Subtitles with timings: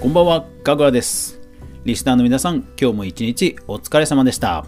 [0.00, 1.42] こんばんは、かぐわです。
[1.84, 4.64] リスナーの皆さん、今日も一日お疲れ様でした。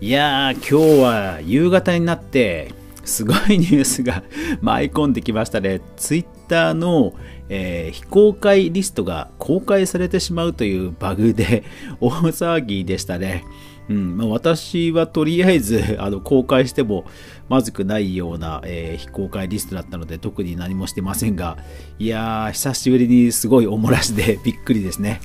[0.00, 2.72] いやー、今日は夕方になって、
[3.04, 4.22] すごいニュースが
[4.62, 5.82] 舞い込んできましたね。
[5.98, 7.12] ツイッターの、
[7.50, 11.62] えー非公開リストが公開されてしまうというバグで
[12.00, 13.44] 大騒ぎでしたね。
[13.88, 14.16] うん。
[14.16, 17.04] まあ、私はとりあえず あの公開しても
[17.48, 21.56] まずくないような、えー非公開リストだったので特に何もしてませんが
[21.98, 25.20] いやー久しぶりにすごいおもらしでびっくりですね。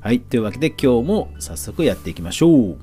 [0.00, 0.20] はい。
[0.20, 2.76] というわけで今日も早速やっていきましょう。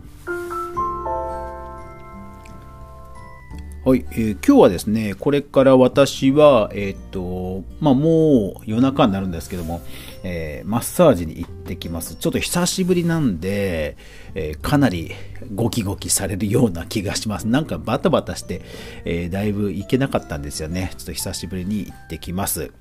[3.86, 9.80] はい、えー今日はですね、これから私は、えーっと、まあ、もう夜中になるんですけども、
[10.24, 12.16] えーマッサージに行ってきます。
[12.16, 13.96] ちょっと久しぶりなんで、
[14.34, 15.12] えーかなり
[15.54, 17.46] ゴキゴキされるような気がします。
[17.48, 18.64] なんかバタバタして、
[19.06, 20.92] えーだいぶ行けなかったんですよね。
[20.98, 22.72] ちょっと久しぶりに行ってきます。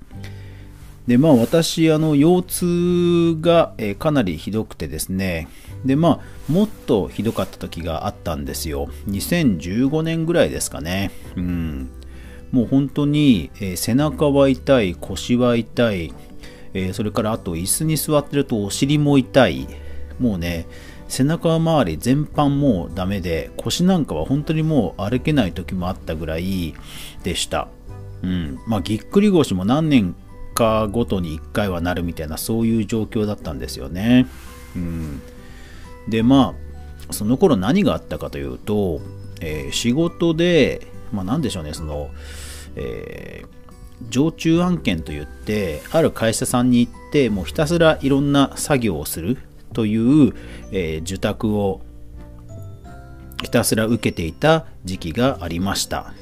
[1.07, 5.49] でまあ私あの腰痛が、かなりひどくてですね。
[5.85, 8.89] でまあもっとひどかった時があったんですよ。
[9.09, 11.11] 2015年ぐらいですかね。
[11.37, 11.91] うん。
[12.53, 16.15] もう本当に、背中は痛い腰は痛い、
[16.93, 19.67] それからあと椅子に座ってるとお尻も痛い。
[20.19, 20.67] もうね
[21.09, 26.75] 背中周り全般もうダメで腰なんかは本当にもう歩けない時もあったぐらい
[27.25, 27.69] でした。
[28.23, 30.17] うん、まあぎっくり腰も何年
[30.55, 34.27] かごとに1回はなるみたいなそういう状況だったんですよね。
[34.77, 35.23] うん、
[36.09, 36.55] でま
[37.11, 39.01] あその頃何があったかというと、
[39.41, 42.11] えー仕事でまあ何でしょうねその、
[42.77, 43.55] えー
[44.11, 49.39] 常駐案件といってある会社さんに行ってもうひたすらいろんな作業をする
[49.73, 50.35] という、
[50.73, 51.81] えー受託を
[53.43, 56.13] ひたすら受けていた時期がありました。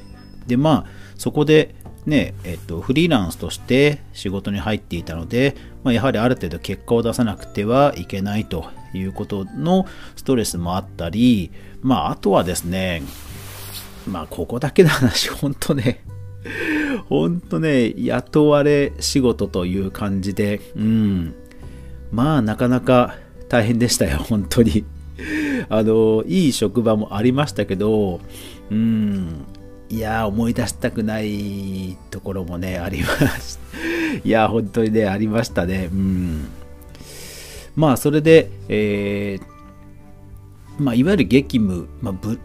[0.45, 0.85] でまあ
[1.17, 11.51] そこでねえっと、フリーランスとして仕事に入っていたので、まあ、やはりある程度結果を出さなくてはいけないということのストレスもあったり、
[11.81, 13.03] まあ、あとはですね、
[14.07, 16.03] まあ、ここだけの話、本当ね、
[17.09, 21.33] 本当ね、雇われ仕事という感じで、うん、
[22.11, 23.15] まあ、なかなか
[23.49, 24.83] 大変でしたよ、本当に。
[25.69, 28.19] あの、いい職場もありましたけど、
[28.69, 29.45] うん、
[30.03, 33.63] やー、思い出したくないところもね、ありました。
[34.23, 35.89] いやー、本当にね、ありましたね。
[35.91, 36.47] うん。
[37.75, 39.53] まあ、それで、えー
[40.77, 42.39] まあ、いわゆる激務、まあ、ぶ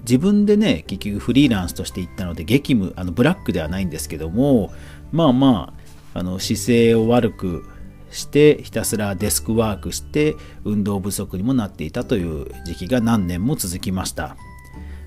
[0.00, 4.72] 自分でね、結局フリーランスとして行ったので、激務、あのブラックではないんですけども、
[5.12, 5.74] まあま
[6.14, 7.64] あ、あの姿勢を悪く
[8.10, 14.36] して、ひたすらデスクワークして、運動不足にもなっていたという時期が何年も続きました。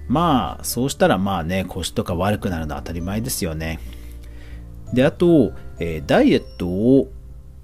[0.08, 3.80] まあ、そうしたらまあね、腰とか悪くなるのは当たり前ですよね。
[4.94, 7.12] で、あと、えーダイエットを、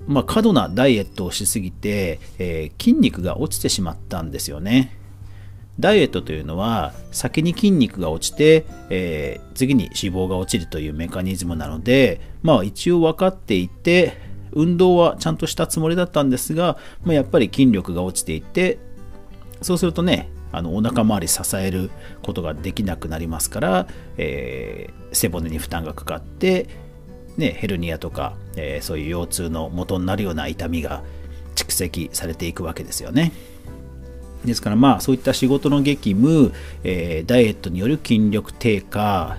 [0.07, 4.97] まあ、過度なダイエットをしすぎて、えー筋肉が落ちてしまったんですよね。
[5.79, 14.17] ダイエットというのは先に筋肉が落ちて、えー次に脂肪が落ちるというメカニズムなので、まあ、一応分かっていて
[14.51, 18.79] 運動はちゃんとしたつもりだったんですが、まあ、やっぱり筋力が落ちていて
[19.61, 23.87] そうするとねあのお腹周り支えることができなくなりますから、
[24.17, 26.69] えー背骨に負担がかかって、
[27.35, 31.03] ね、ヘルニアとか、えーそういう腰痛の元になるような痛みが
[31.55, 33.31] 蓄積されていくわけですよね。
[34.45, 39.37] ですからまあそういった仕事の激務、えーダイエットによる筋力低下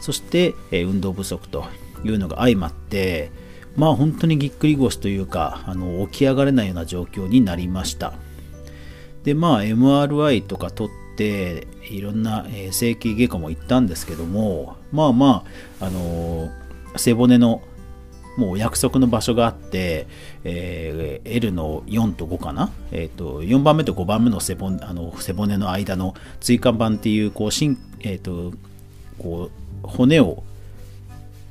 [0.00, 1.64] そして、え運動不足と
[2.04, 3.30] いうのが相まって
[3.76, 8.14] まあ本当にぎっくり腰というかあの起き上がれないような状況になりました
[9.26, 15.44] でまあ MRI とか取っていろんな、え整形外科も行ったんですけどもまあま
[15.80, 16.66] あ、あのー
[16.98, 17.60] 背骨の
[18.38, 20.06] もう約束の場所があって、
[20.44, 28.56] えー L の4と5かな、えー、と4番目と5番目の背骨あの背骨の間の椎間板っていうこうしん、えー、と
[29.18, 29.50] こ
[29.84, 30.44] う骨を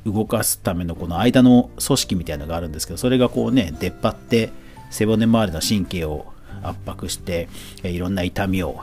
[0.06, 4.52] 動かすためのこの間の組織みたいなのがあるんですけどそれがこうね出っ張って
[4.90, 6.34] 背骨周りの神経を
[6.70, 7.47] 圧迫して、
[7.84, 8.82] えいろんな痛みを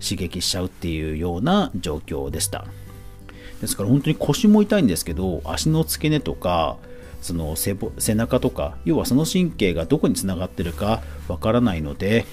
[0.00, 2.64] 刺激しちゃうっていうような状況でした。
[3.60, 6.76] ですから本当に腰も痛いんですけど足の付け根とか
[7.20, 12.24] その背背中とか要はその神経がどこにつながってるかわからないので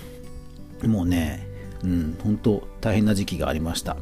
[0.84, 1.48] もうね、
[1.84, 3.98] うん、本当大変な時期がありました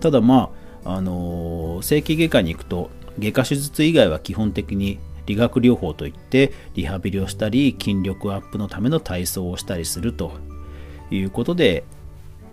[0.00, 0.50] ただま
[0.84, 10.32] あ、あのー整形外科に行くと外科手術以外は基本的に理学療法といってリハビリをしたり筋力アップのための体操をしたりすると
[11.10, 11.84] いうことで、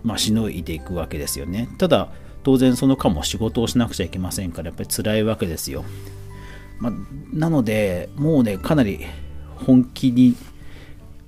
[0.04, 1.68] まあ、しのいでいくわけですよね。
[1.78, 2.10] ただ
[2.42, 5.84] 当然その間も仕事をしなくちゃいけませんからやっぱり辛いわけですよ、
[6.78, 6.92] まあ、
[7.32, 9.00] なのでもうねかなり
[9.66, 10.36] 本気に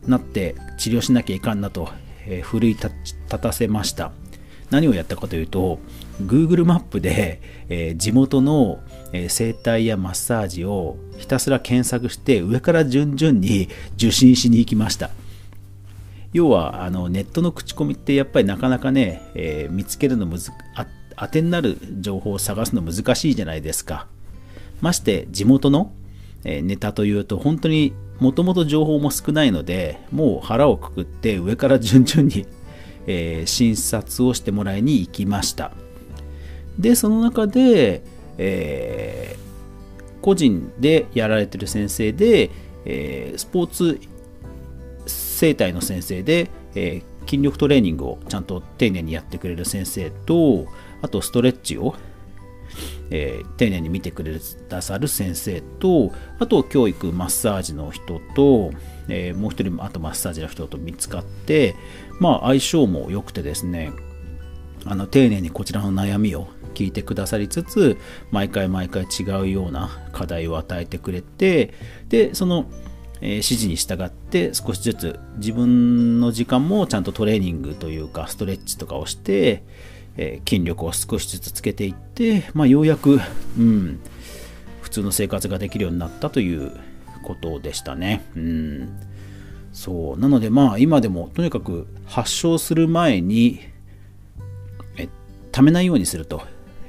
[0.06, 1.88] なって治療しなきゃいかんなと、
[2.26, 2.92] えー、奮い立
[3.26, 4.12] たせました。
[4.70, 5.78] 何をやったかというと
[6.22, 7.40] Google マップで、
[7.70, 8.80] えー、地元の、
[9.12, 15.10] え、整体やマッサージをひたすら検索して上から順々に受診しに行きました。
[16.32, 24.06] 要はあのネットの口コミってやっぱりなかなかね、えー、見つけるのむずあ当てになる情報を探すの難しいじゃないですか。
[24.80, 25.92] まして地元の、
[26.44, 32.46] えネタというと本当にもともと情報も少ないのでもう腹をくくって上から順々に、
[33.06, 35.72] え診察をしてもらいに行きました。
[36.78, 38.04] でその中で、
[38.38, 42.50] えー、個人でやられてる先生で、
[42.84, 44.00] えー、スポーツ
[45.06, 50.66] 整体の先生で、えー、筋力トレーニングをちゃんと丁寧にやってくれる先生と
[51.02, 51.94] あとストレッチを、
[53.10, 58.72] えー、丁寧に見てくれるださる先生とあと教育マッサージの人と、
[59.08, 61.74] えー、もう一人あとマッサージの人と見つかって
[62.20, 63.92] まあ相性も良くてですね
[64.84, 67.98] あの丁寧にこちらの悩みを聞いてくださりつつ
[68.30, 71.74] 毎回毎回違うような課題を与えてくれて
[72.08, 72.66] でその、
[73.20, 79.64] 指示に従って少しずつ自分の時間もちゃんとトレーニングというかストレッチとかをして、
[80.16, 83.20] え、筋力を少しずつつけていって、まあ、ようやく、
[83.58, 84.00] うん、
[84.82, 86.72] 普通の生活ができるようになったという
[87.24, 88.24] ことでしたね。
[88.36, 89.00] うん。
[89.72, 90.18] そう。
[90.18, 93.60] なのでまあ今でもとにかく発症する前に
[94.96, 95.08] え
[95.52, 96.42] ためないようにすると。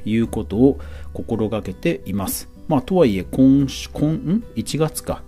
[0.06, 0.80] いうことを
[1.14, 2.50] 心がけています。
[2.68, 5.24] まあ、とはいえ今、今、ん ?1 月か。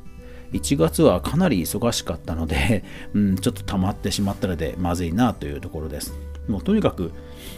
[0.54, 2.84] 1月はかなり忙しかったので、
[3.14, 6.14] うん、ちょっと溜まってしまったので、まずいなというところです。
[6.48, 7.12] もうとにかく、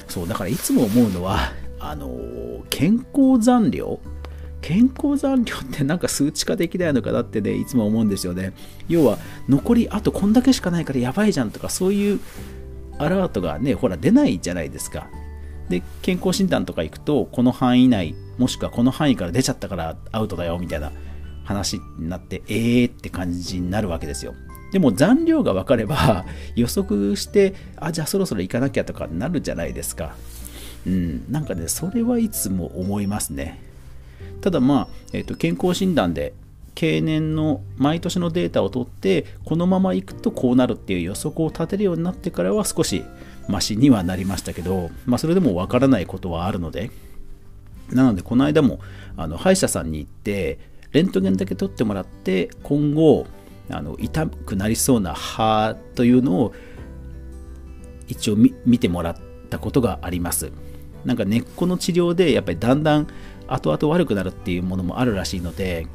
[0.08, 2.10] そう、だからいつも思うのは、あの
[2.70, 4.00] 健康残量？
[4.62, 8.54] 健康残量ってなんか数値化できないのかなってね、いつも思うんですよね。
[8.88, 9.18] 要は、
[9.50, 12.20] 残りあとこんだけしかないからやばいじゃんとか、そういう
[12.98, 15.10] アラートがね、ほら出ないじゃないですか。
[15.74, 20.92] で健康診断とか行くとこの範囲内もしくはこの範囲から出ちゃったからアウトだよみたいな
[21.44, 24.36] 話になってえーって感じになるわけですよ。
[24.72, 26.26] でも残量が分かれば
[26.56, 30.16] 予測してあじゃあそろそろ行かなきゃとかなるじゃないですか。
[30.86, 33.60] うんなんかねそれはいつも思いますね。
[34.42, 36.34] ただまあ、えーと、健康診断で
[36.76, 43.04] 経年の毎年のデータを取ってこのまま行くとこうなるっていう予測を立てるようになってからは少し
[43.48, 46.92] マシにはなりましたけど、まあ、それでもわからないことはあるので、
[47.92, 48.80] なので、この間も
[49.18, 50.60] あの歯医者さんに行って、
[50.92, 53.26] レントゲンだけ取ってもらって、今後、
[53.70, 56.54] あの痛くなりそうな歯というのを
[58.08, 59.16] 一応見てもらっ
[59.50, 60.52] たことがあります。
[61.06, 63.08] なんか根っこの治療でやっぱりだんだん
[63.48, 65.88] 後々悪くなるっていうものもあるらしいので、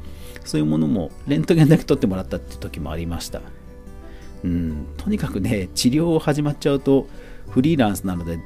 [0.45, 3.41] そういうものもレントゲンだけ取ってもらったって時もありました。
[4.43, 7.07] うん、とにかくね、治療を始まっちゃうと、
[7.49, 8.39] フリーランスなので、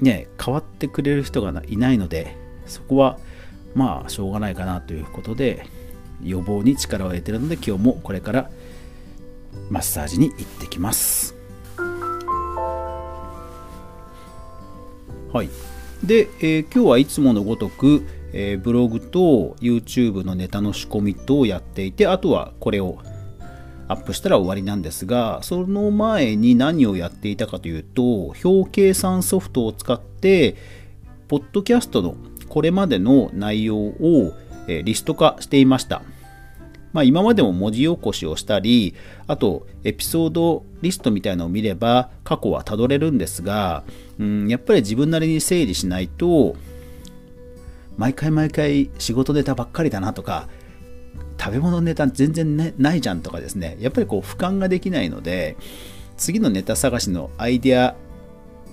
[0.00, 3.18] ね、変わってくれる人がいないので、そこは
[3.74, 5.66] まあしょうがないかなということで、
[6.22, 8.50] 予防に力を得てるので、今日もこれから
[9.70, 11.34] マッサージに行ってきます。
[15.32, 15.48] はい。
[16.04, 22.98] で、えー、今日はいつものごとく、えー、ブログと YouTube のネタの仕込みとやっていて、あとはこれを
[23.88, 30.56] アップしたら終わりなんですが、その前に何をやっていたかというと、表計算ソフトを使って、
[31.28, 32.16] ポッドキャストの
[32.48, 34.32] これまでの内容を
[34.66, 36.02] リスト化していました。
[36.92, 38.94] まあ、今までも文字起こしをしたり、
[39.26, 43.84] あとエピソードリストみたいなのを見れば過去はたどれるんですが、
[44.18, 46.56] うん、やっぱり自分なりに整理しないと、
[47.98, 50.48] 毎回毎回仕事ネタばっかりだなとか、
[51.38, 55.56] 食べ物ネタ全然、ね、ないじゃんとかですね、やっぱりこう俯瞰ができないので、
[56.16, 57.96] 次のネタ探しのアイデア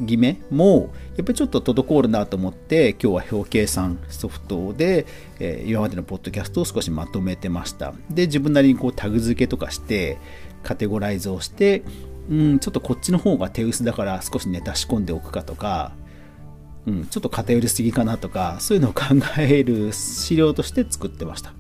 [0.06, 5.06] 決めもやっぱりちょっと滞るなと思って今日は表計算ソフトで、
[5.40, 7.94] えー、今までのポッドキャストを少しまとめてました。
[8.10, 10.18] で自分なりにこうタグ付けとかして
[10.64, 11.84] カテゴライズをして
[12.30, 15.92] うんちょっとこっちの方が手薄だから少しネタ仕込んでおくかとか
[16.86, 19.04] うん、ちょっと偏りすぎかなとかそういうのを考
[19.38, 21.54] える資料として作ってました。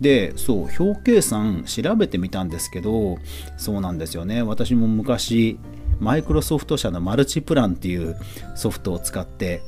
[0.00, 3.18] でそう表計算調べてみたんですけど
[3.56, 4.42] そうなんですよね。
[4.42, 5.58] 私も昔
[5.98, 8.16] マイクロソフト社のマルチプランっていう
[8.54, 9.62] ソフトを使って、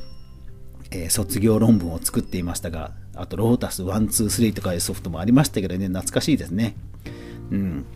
[0.93, 5.89] えー、卒業論文を作っていましたがあとロータス123とかいうソフトもありましたけどね。
[5.89, 6.77] 懐かしいですね。
[7.51, 7.87] うん。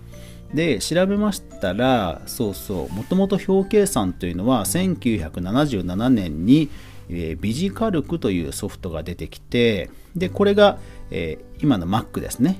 [0.52, 6.68] で調べましたらそうそうもともと表計算というのは1977年に
[7.08, 10.78] えー、ビジカルクというソフトが出てきて、で、これが、
[11.14, 12.58] えー、今の Mac ですね。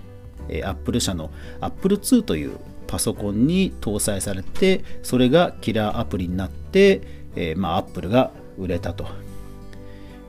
[0.49, 1.30] えー、Apple 社の
[1.61, 2.52] Apple II という
[2.87, 7.00] パソコンに搭載されてそれがキラーアプリになって、
[7.34, 9.06] えー、まあ、Apple が売れたと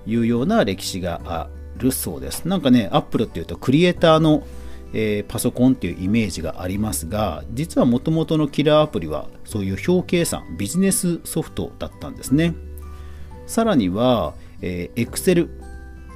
[0.08, 4.44] いうような歴史があるそうですなんかね Apple っていうとクリエイターの
[4.98, 12.56] え、パソコンっていうイメージがありますが実はもともとのキラーアプリはそういう表計算ビジネスソフトだったんですね
[13.46, 15.50] さらには、えー、Excel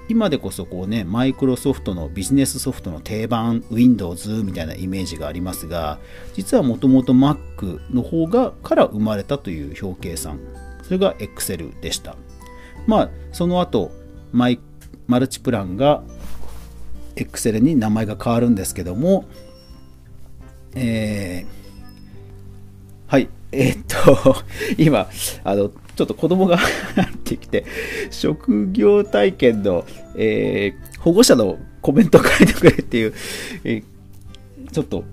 [0.09, 5.99] 今でこそこうねマイクロソフトのビジネスソフトの定番 Windows みたいなイメージがありますが
[6.33, 10.39] 実はもともと Mac の方がから生まれたという表計算。
[10.83, 12.15] それが Excel でした。
[12.87, 13.91] まあその後
[14.33, 14.59] マイ
[15.05, 16.03] マルチプランが
[17.15, 19.25] Excel に名前が変わるんですけども、
[20.75, 24.35] えー、はい、えー、っと、
[24.77, 25.09] 今、
[25.43, 26.57] あの、ちょっと子供が
[27.35, 27.65] ってきて、
[28.09, 33.13] 職業体験の、えー、保護者のコメントを書いてくれっていう、
[33.63, 35.03] えー、ちょっと、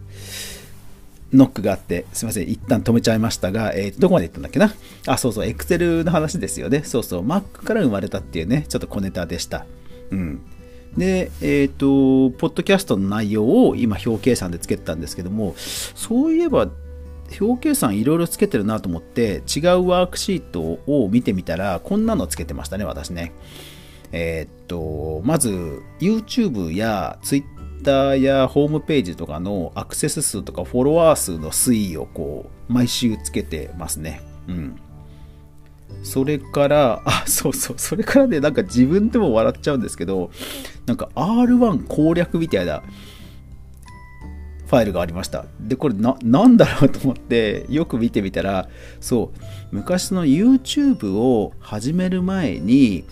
[1.33, 4.73] ノックがあって、すいません、一旦止めちゃいましたが、えー、どこまで行ったんだっけな？
[5.07, 6.83] あ、そうそう、Excel の話ですよね。
[6.85, 9.67] そうそう、Mac から生まれたっていうね、ちょっと小ネタでした。
[10.11, 10.41] うん。
[10.97, 16.69] で、えっ、ー、と、ポッドキャストの内容を今表計算でつけてたんですけども、そういえば、
[17.41, 23.33] 表計算いろいろつけてるなと思って違うワークシートを見てみたらこんなのつけてましたね私ね。
[24.13, 25.51] えー、っとまず
[26.01, 34.21] YouTube や Twitter やホームページとかのアクセス数とかフォロワー数の推移をこう毎週つけてますね。
[34.49, 34.81] うん。
[36.03, 40.31] それから、あ、そうそう、それからね、なんか自分でも笑っちゃうんですけど、
[40.87, 42.83] なんか R1 攻略みたいな
[44.67, 45.45] ファイルがありました。
[45.61, 48.69] で、これな、なんだろうと思って、よく見てみたら、
[49.01, 49.39] そう、
[49.71, 53.05] 昔の YouTube を始める前に、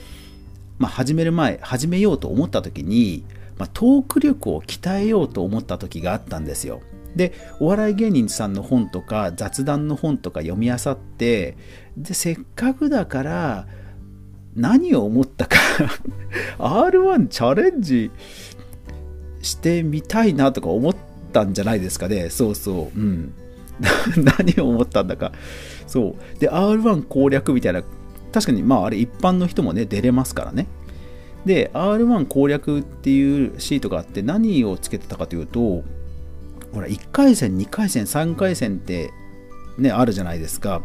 [0.79, 3.25] まあ、始める前、始めようと思った時に、
[3.57, 6.81] まあ、トーク力を鍛えようと思った時があったんですよ。
[7.15, 11.57] でお笑い芸人さんの本とか雑談の本とか読み漁って
[11.97, 13.67] でせっかくだから
[14.57, 15.57] 何を思ったか
[16.59, 18.11] R1 チャレンジ
[19.43, 22.31] してみたいなとか思ってたんじゃないですかね。
[22.31, 22.99] そうそう。
[22.99, 23.35] うん。
[24.17, 25.33] 何を思ったんだか。
[25.87, 26.41] そう。
[26.41, 27.83] で R1 攻略みたいな。
[28.33, 30.67] 確かにまああれ一般の人もね出れますからね。
[31.45, 35.85] で R1 攻略っていうシートがあって何をつけてたかというと
[36.75, 39.13] ほら、1回戦、2回戦、3回戦って
[39.79, 40.83] ね、あるじゃないですか。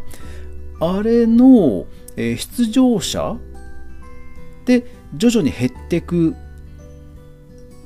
[0.80, 3.36] あれの、えー、出場者
[4.64, 6.36] で徐々に減っていく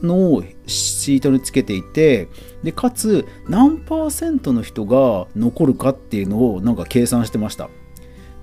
[0.04, 2.28] のをシートにつけていて、
[2.62, 7.68] で、かつ何パーセントの人が残るかっていうのをなんか計算してました。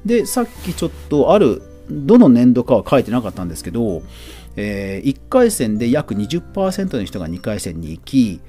[0.06, 4.02] で、さっきちょっとある、どの年度かは書いてなかったんですけど、
[4.56, 8.42] えー、1回戦で約20%の人が2回戦に行き、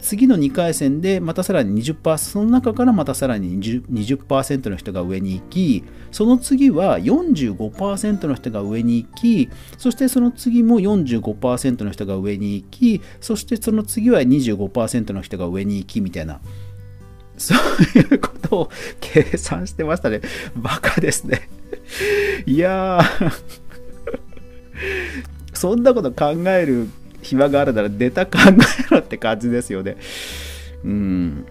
[0.00, 16.40] 次の2回戦でまたさらに20%その中からまたさらに 20%, 20の人が上に行きその次は45%の人が上に行きそしてその次も45%の人が上に行きそしてその次は25%の人が上に行きみたいな。
[17.36, 20.20] そういうことを計算してましたね。
[20.54, 21.48] バカですね。
[22.44, 23.32] いやー。
[25.54, 26.88] そんなこと考える
[27.22, 29.96] 暇があるならネタ考えろって感じですよね。
[30.84, 31.46] うん。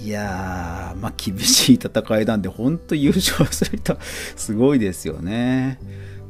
[0.00, 3.98] いやー、まあ厳しい戦いなんで、本当優勝する人
[4.36, 5.78] すごいですよね。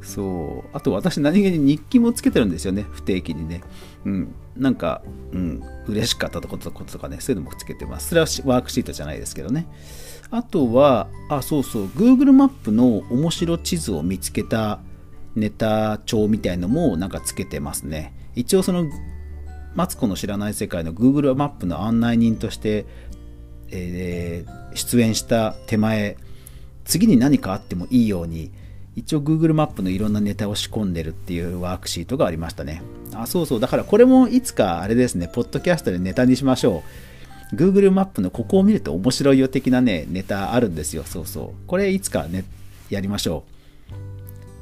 [0.00, 0.76] そう。
[0.76, 3.62] あと私何気に日記もつけてるんですよね、不定期にね。
[4.04, 4.34] うん。
[4.56, 8.08] なんか、うん、嬉しかったとことことかね、そういうのもつけてます。
[8.08, 9.66] それはワークシートじゃないですけどね。
[10.30, 14.80] あとは、あ、そうそう、Google マップの面白地図を見つけた
[15.38, 18.12] ネタ帳みたいのもなんかつけてますね。
[18.34, 18.86] 一応その
[19.74, 22.86] マツコの知らない世界の Google マップの案内人として、
[23.70, 26.16] えー、出演した手前
[26.84, 28.50] 次に何かあってもいいように
[28.96, 32.82] 一応 Google マップのいろんなネタを仕込んでるっていうワークシートがありましたね。
[33.14, 33.60] あ、そうそう。
[33.60, 36.82] だからこれもいつかあれですね、ポッドキャストでネタにしましょ
[37.52, 37.54] う。
[37.54, 41.04] Google マップのここを見ると面白いよ的なね、ネタあるんですよ。
[41.04, 41.66] そうそう。
[41.68, 42.44] これいつかね、
[42.90, 43.57] やりましょう。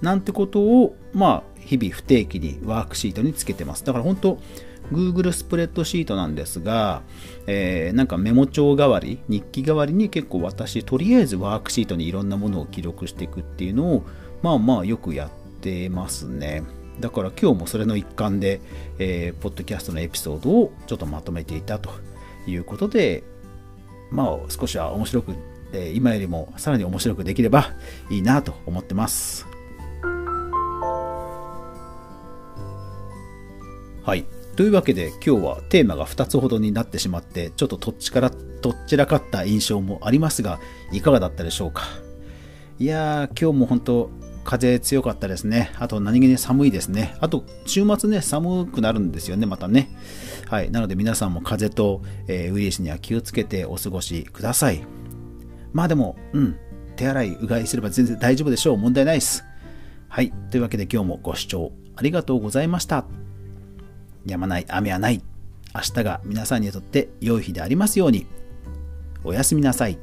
[0.03, 3.85] なんてことを、まあ、日々不定期にワークシートにつけてます。
[3.85, 4.39] だから本当、
[4.93, 7.03] Google スプレッドシートなんですが、
[7.47, 14.05] えー、なんかメモ帳代わり、日記代わりに結構私、とりあえずワークシートにいろんなものを記録していくっていうのを、
[14.43, 16.63] まあまあよくやってますね。
[17.01, 18.61] だから今日もそれの一環で、
[18.99, 21.91] えー、ポッドキャストのエピソードをちょっとまとめていたと
[22.47, 23.25] いうことで、
[24.11, 25.35] まあ少しは面白く、
[25.73, 27.73] えー、今よりもさらに面白くできれば
[28.09, 29.56] いいなと思ってます。
[34.07, 34.25] はい。
[34.55, 40.61] というわけで今日はテーマが2つほどになってしまってちょっととっちからとっちらかった印象もありますが
[40.93, 41.83] いかがだったでしょうか？
[42.79, 44.11] いやー今日も本当
[44.45, 45.73] 風強かったですね。
[45.81, 47.17] あと何気に寒いですね。
[47.19, 49.91] あと週末ね、寒くなるんですよね、またね。
[50.49, 50.71] はい。
[50.71, 54.85] なので皆さんも風と、えー、ウイルスには気をつけてお過ごしください。
[55.73, 56.57] まあでも、うん。
[56.95, 58.77] 手洗い、うがいすれば全然大丈夫でしょう。
[58.79, 59.43] 問題ないです。
[60.09, 60.33] はい。
[60.53, 63.05] というわけで今日もご視聴ありがとうございました。
[64.27, 65.23] やまない、雨はない。
[65.75, 68.27] 明日が皆さんにとって良い日でありますように。
[69.25, 69.99] おやすみなさい。